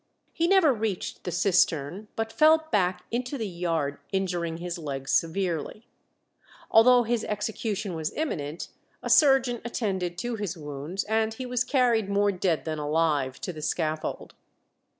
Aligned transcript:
He 0.33 0.47
never 0.47 0.73
reached 0.73 1.25
the 1.25 1.31
cistern, 1.31 2.07
but 2.15 2.33
fell 2.33 2.67
back 2.71 3.05
into 3.11 3.37
the 3.37 3.47
yard, 3.47 3.99
injuring 4.11 4.57
his 4.57 4.79
legs 4.79 5.11
severely. 5.11 5.85
Although 6.71 7.03
his 7.03 7.23
execution 7.25 7.93
was 7.93 8.11
imminent, 8.15 8.69
a 9.03 9.11
surgeon 9.11 9.61
attended 9.63 10.17
to 10.17 10.37
his 10.37 10.57
wounds, 10.57 11.03
and 11.03 11.35
he 11.35 11.45
was 11.45 11.63
carried 11.63 12.09
more 12.09 12.31
dead 12.31 12.65
than 12.65 12.79
alive 12.79 13.39
to 13.41 13.53
the 13.53 13.61
scaffold. 13.61 14.33